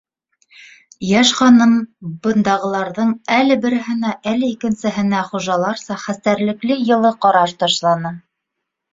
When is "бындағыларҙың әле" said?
2.27-3.57